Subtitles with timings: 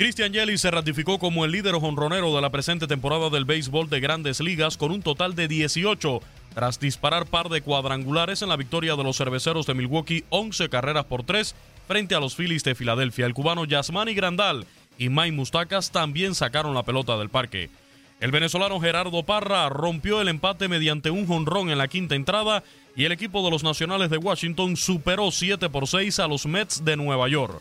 [0.00, 4.00] Christian Yelich se ratificó como el líder jonronero de la presente temporada del béisbol de
[4.00, 6.22] grandes ligas con un total de 18,
[6.54, 11.04] tras disparar par de cuadrangulares en la victoria de los cerveceros de Milwaukee 11 carreras
[11.04, 11.54] por 3
[11.86, 13.26] frente a los Phillies de Filadelfia.
[13.26, 14.64] El cubano Yasmani Grandal
[14.96, 17.68] y Mike Mustacas también sacaron la pelota del parque.
[18.20, 22.64] El venezolano Gerardo Parra rompió el empate mediante un jonrón en la quinta entrada
[22.96, 26.86] y el equipo de los Nacionales de Washington superó 7 por 6 a los Mets
[26.86, 27.60] de Nueva York.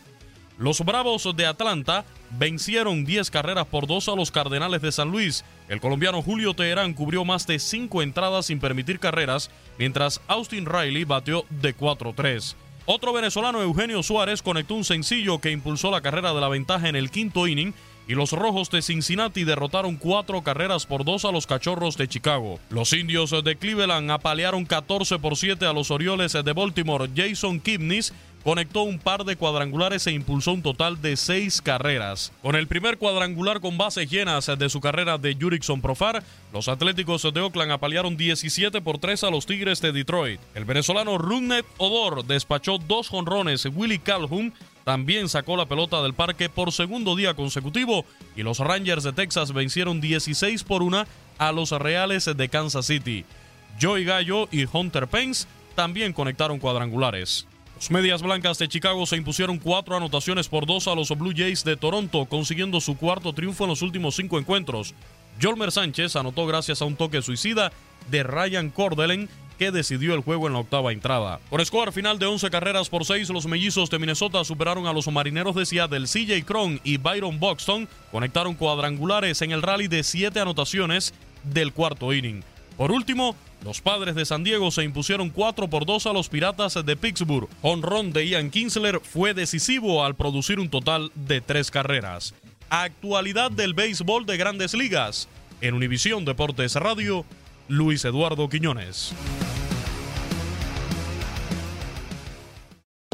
[0.59, 5.45] Los Bravos de Atlanta vencieron 10 carreras por 2 a los Cardenales de San Luis.
[5.69, 11.05] El colombiano Julio Teherán cubrió más de 5 entradas sin permitir carreras, mientras Austin Riley
[11.05, 12.55] bateó de 4-3.
[12.85, 16.97] Otro venezolano, Eugenio Suárez, conectó un sencillo que impulsó la carrera de la ventaja en
[16.97, 17.73] el quinto inning
[18.09, 22.59] y los Rojos de Cincinnati derrotaron cuatro carreras por dos a los Cachorros de Chicago.
[22.71, 27.07] Los Indios de Cleveland apalearon 14 por 7 a los Orioles de Baltimore.
[27.15, 28.11] Jason Kipnis
[28.49, 32.31] conectó un par de cuadrangulares e impulsó un total de seis carreras.
[32.41, 37.21] Con el primer cuadrangular con bases llenas de su carrera de Jurickson Profar, los Atléticos
[37.31, 40.41] de Oakland apalearon 17 por 3 a los Tigres de Detroit.
[40.55, 43.67] El venezolano Rugnet Odor despachó dos jonrones.
[43.67, 44.51] Willy Calhoun
[44.83, 48.03] también sacó la pelota del parque por segundo día consecutivo
[48.35, 51.05] y los Rangers de Texas vencieron 16 por 1
[51.37, 53.25] a los Reales de Kansas City.
[53.79, 55.45] Joey Gallo y Hunter Pence
[55.75, 57.45] también conectaron cuadrangulares.
[57.79, 61.63] Los Medias Blancas de Chicago se impusieron cuatro anotaciones por dos a los Blue Jays
[61.63, 64.93] de Toronto, consiguiendo su cuarto triunfo en los últimos cinco encuentros.
[65.41, 67.71] Jolmer Sánchez anotó gracias a un toque suicida
[68.11, 71.39] de Ryan Cordelen que decidió el juego en la octava entrada.
[71.49, 75.07] Por score final de 11 carreras por 6, los mellizos de Minnesota superaron a los
[75.07, 76.05] marineros de Seattle.
[76.05, 81.13] CJ Cron y Byron Buxton conectaron cuadrangulares en el rally de 7 anotaciones
[81.43, 82.43] del cuarto inning.
[82.75, 86.73] Por último, los padres de San Diego se impusieron 4 por 2 a los piratas
[86.85, 87.49] de Pittsburgh.
[87.61, 92.33] Honrón de Ian Kinsler fue decisivo al producir un total de 3 carreras.
[92.69, 95.27] Actualidad del béisbol de grandes ligas.
[95.61, 97.25] En Univisión Deportes Radio,
[97.67, 99.13] Luis Eduardo Quiñones.